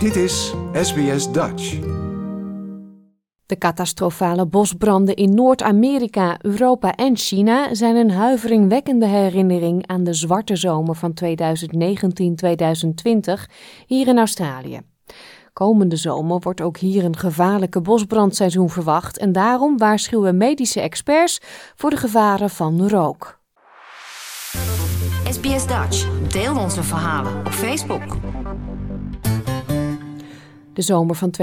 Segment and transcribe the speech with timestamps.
[0.00, 1.78] Dit is SBS Dutch.
[3.46, 10.56] De catastrofale bosbranden in Noord-Amerika, Europa en China zijn een huiveringwekkende herinnering aan de zwarte
[10.56, 11.28] zomer van 2019-2020
[13.86, 14.80] hier in Australië.
[15.52, 21.40] Komende zomer wordt ook hier een gevaarlijke bosbrandseizoen verwacht en daarom waarschuwen medische experts
[21.76, 23.38] voor de gevaren van rook.
[25.30, 26.28] SBS Dutch.
[26.28, 28.16] Deel onze verhalen op Facebook.
[30.80, 31.32] De zomer van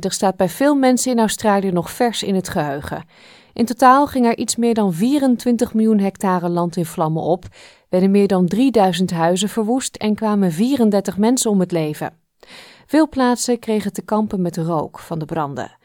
[0.00, 3.04] staat bij veel mensen in Australië nog vers in het geheugen.
[3.52, 7.44] In totaal ging er iets meer dan 24 miljoen hectare land in vlammen op,
[7.88, 12.12] werden meer dan 3000 huizen verwoest en kwamen 34 mensen om het leven.
[12.86, 15.76] Veel plaatsen kregen te kampen met rook van de branden.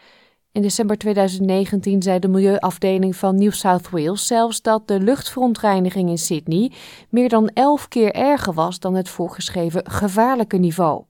[0.52, 6.18] In december 2019 zei de milieuafdeling van New South Wales zelfs dat de luchtverontreiniging in
[6.18, 6.72] Sydney
[7.10, 11.04] meer dan 11 keer erger was dan het voorgeschreven gevaarlijke niveau.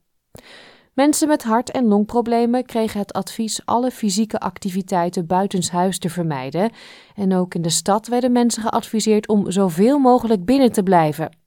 [0.95, 6.71] Mensen met hart- en longproblemen kregen het advies alle fysieke activiteiten buitenshuis te vermijden.
[7.15, 11.37] En ook in de stad werden mensen geadviseerd om zoveel mogelijk binnen te blijven.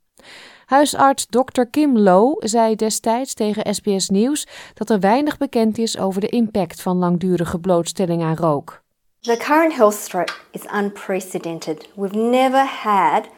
[0.67, 1.63] Huisarts Dr.
[1.71, 6.83] Kim Low zei destijds tegen SBS Nieuws dat er weinig bekend is over de impact
[6.83, 8.83] van langdurige blootstelling aan rook.
[9.21, 11.89] The current health threat is unprecedented.
[11.97, 13.29] We've never had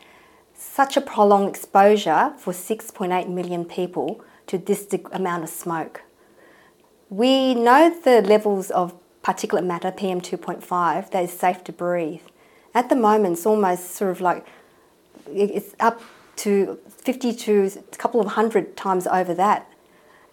[0.59, 4.17] such a prolonged exposure for 6.8 million people
[4.51, 6.01] to this amount of smoke.
[7.11, 8.95] We know the levels of
[9.25, 12.23] particulate matter, PM2.5, that is safe to breathe.
[12.73, 14.47] At the moment, it's almost sort of like
[15.27, 16.01] it's up
[16.37, 19.69] to 50 to a couple of hundred times over that.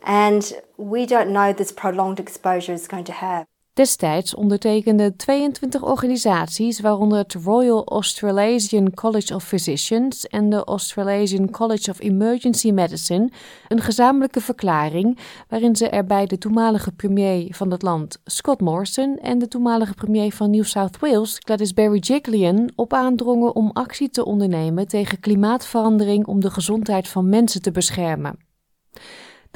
[0.04, 3.48] And we don't know this prolonged exposure is going to have.
[3.78, 11.90] Destijds ondertekenden 22 organisaties, waaronder het Royal Australasian College of Physicians en de Australasian College
[11.92, 13.30] of Emergency Medicine,
[13.68, 15.18] een gezamenlijke verklaring
[15.48, 19.94] waarin ze er bij de toenmalige premier van het land, Scott Morrison, en de toenmalige
[19.94, 26.26] premier van New South Wales, Gladys Berejiklian, op aandrongen om actie te ondernemen tegen klimaatverandering
[26.26, 28.46] om de gezondheid van mensen te beschermen.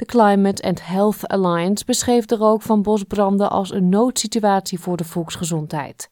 [0.02, 5.04] De Climate and Health Alliance beschreef de rook van bosbranden als een noodsituatie voor de
[5.04, 6.10] volksgezondheid.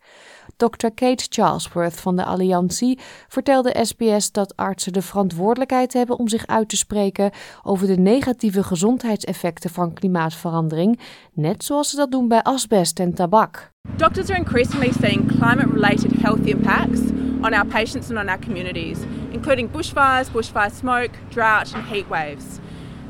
[0.56, 0.86] Dr.
[0.94, 2.98] Kate Charlesworth van de Alliantie
[3.28, 7.30] vertelde SBS dat artsen de verantwoordelijkheid hebben om zich uit te spreken
[7.62, 11.00] over de negatieve gezondheidseffecten van klimaatverandering,
[11.32, 13.72] net zoals ze dat doen bij asbest en tabak.
[13.96, 17.00] Doctors are increasingly seeing climate-related health impacts
[17.42, 18.98] on our patients and on our communities,
[19.30, 22.58] including bushfires, bushfire smoke, drought and heat waves.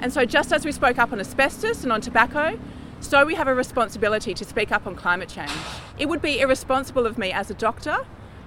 [0.00, 2.58] And so, just as we spoke up on asbestos and on tobacco,
[3.00, 5.52] so we have a responsibility to speak up on climate change.
[5.98, 7.96] It would be irresponsible of me as a doctor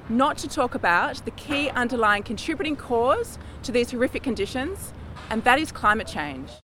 [0.09, 4.91] not to talk about the key underlying contributing cause to these horrific conditions,
[5.29, 6.61] and that is climate change.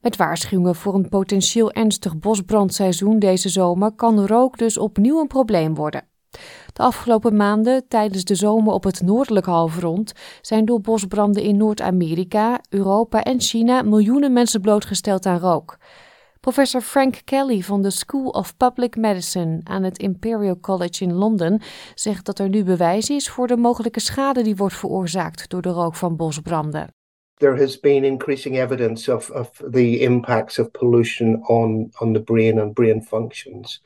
[0.00, 5.74] Met waarschuwingen voor een potentieel ernstig bosbrandseizoen deze zomer kan rook dus opnieuw een probleem
[5.74, 6.08] worden.
[6.74, 12.60] De afgelopen maanden, tijdens de zomer op het noordelijke halfrond, zijn door bosbranden in Noord-Amerika,
[12.68, 15.76] Europa en China miljoenen mensen blootgesteld aan rook.
[16.40, 21.62] Professor Frank Kelly van de School of Public Medicine aan het Imperial College in Londen
[21.94, 25.68] zegt dat er nu bewijs is voor de mogelijke schade die wordt veroorzaakt door de
[25.68, 26.94] rook van bosbranden.
[27.34, 32.60] There has been increasing evidence of, of the impacts of pollution on, on the brain
[32.60, 33.82] and brain functions.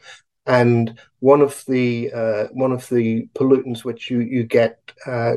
[0.48, 5.34] And one of the uh, one of the pollutants which you you get uh,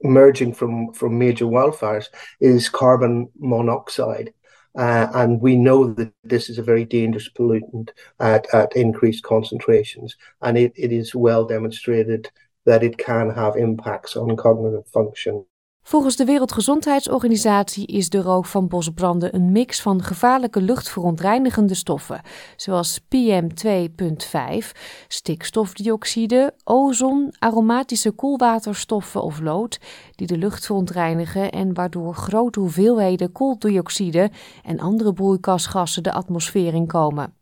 [0.00, 2.06] emerging from from major wildfires
[2.40, 4.32] is carbon monoxide.
[4.76, 10.16] Uh, and we know that this is a very dangerous pollutant at, at increased concentrations,
[10.42, 12.28] and it, it is well demonstrated
[12.64, 15.46] that it can have impacts on cognitive function.
[15.86, 22.20] Volgens de Wereldgezondheidsorganisatie is de rook van bosbranden een mix van gevaarlijke luchtverontreinigende stoffen,
[22.56, 24.70] zoals PM2.5,
[25.08, 29.80] stikstofdioxide, ozon, aromatische koelwaterstoffen of lood,
[30.14, 34.30] die de lucht verontreinigen en waardoor grote hoeveelheden kooldioxide
[34.62, 37.34] en andere broeikasgassen de atmosfeer inkomen.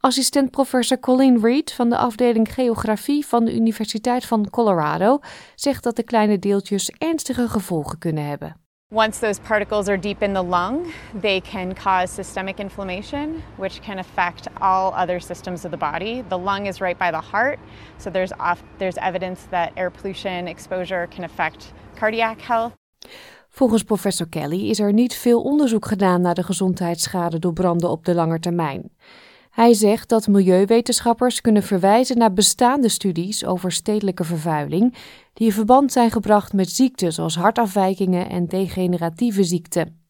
[0.00, 5.18] Assistent professor Colleen Reed van de afdeling Geografie van de Universiteit van Colorado
[5.54, 8.56] zegt dat de kleine deeltjes ernstige gevolgen kunnen hebben.
[8.94, 13.98] Once those particles are deep in the lung, they can cause systemic inflammation, which can
[13.98, 16.22] affect all other systems of the body.
[16.28, 17.58] The lung is right by the heart,
[17.96, 22.72] so there's off, there's evidence that air pollution exposure can affect cardiac health.
[23.48, 28.04] Volgens professor Kelly is er niet veel onderzoek gedaan naar de gezondheidsschade door branden op
[28.04, 28.90] de lange termijn.
[29.58, 34.94] Hij zegt dat milieuwetenschappers kunnen verwijzen naar bestaande studies over stedelijke vervuiling,
[35.32, 40.06] die in verband zijn gebracht met ziekten zoals hartafwijkingen en degeneratieve ziekten.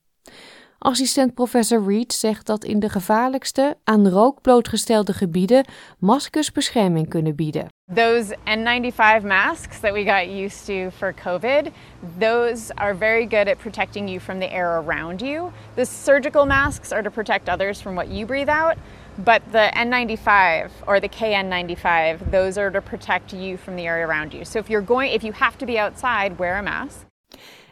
[0.78, 5.64] Assistent professor Reed zegt dat in de gevaarlijkste, aan rook blootgestelde gebieden
[5.98, 7.66] maskers bescherming kunnen bieden.
[7.94, 11.70] Those N95 masks that we got used to for COVID,
[12.18, 15.50] those are very good at protecting you from the air around you.
[15.74, 18.76] The surgical masks are to protect others from what you breathe out,
[19.18, 24.32] but the N95 or the KN95, those are to protect you from the area around
[24.32, 24.44] you.
[24.44, 27.06] So if you're going if you have to be outside, wear a mask.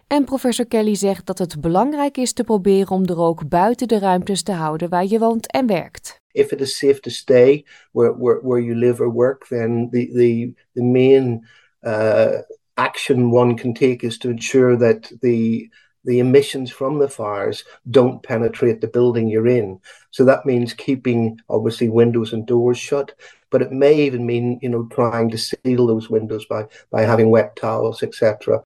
[0.08, 3.98] En professor Kelly zegt dat het belangrijk is te proberen om de rook buiten de
[3.98, 6.20] ruimtes te houden waar je woont en werkt.
[6.32, 10.10] If it is safe to stay where, where, where you live or work, then the,
[10.12, 11.46] the, the main
[11.80, 12.42] uh,
[12.74, 15.68] action one can take is to ensure that the
[16.06, 19.80] the emissions from the fires don't penetrate the building you're in.
[20.10, 23.14] So that means keeping obviously windows and doors shut,
[23.50, 27.30] but it may even mean you know trying to seal those windows by by having
[27.30, 28.62] wet towels, etc.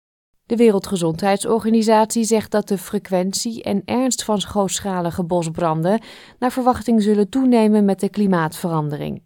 [0.47, 6.01] De Wereldgezondheidsorganisatie zegt dat de frequentie en ernst van grootschalige bosbranden
[6.39, 9.23] naar verwachting zullen toenemen met de klimaatverandering.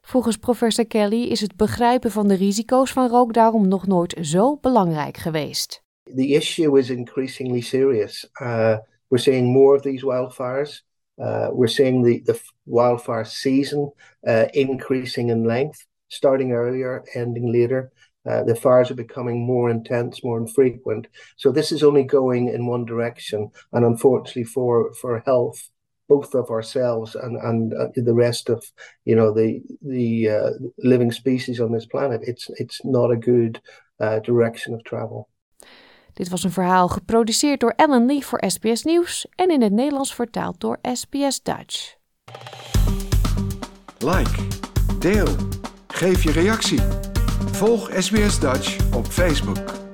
[0.00, 4.58] Volgens professor Kelly is het begrijpen van de risico's van rook daarom nog nooit zo
[4.60, 5.85] belangrijk geweest.
[6.06, 8.24] The issue is increasingly serious.
[8.40, 8.78] Uh,
[9.10, 10.80] we're seeing more of these wildfires.
[11.20, 13.90] Uh, we're seeing the, the wildfire season
[14.26, 17.90] uh, increasing in length, starting earlier, ending later.
[18.28, 21.06] Uh, the fires are becoming more intense, more infrequent.
[21.36, 25.70] So this is only going in one direction, and unfortunately for for health,
[26.08, 28.64] both of ourselves and and uh, the rest of
[29.04, 33.60] you know the the uh, living species on this planet, it's it's not a good
[34.00, 35.28] uh, direction of travel.
[36.16, 40.14] Dit was een verhaal geproduceerd door Ellen Lee voor SBS Nieuws en in het Nederlands
[40.14, 41.94] vertaald door SBS Dutch.
[43.98, 44.46] Like,
[44.98, 45.28] deel,
[45.86, 46.80] geef je reactie.
[47.52, 49.85] Volg SBS Dutch op Facebook.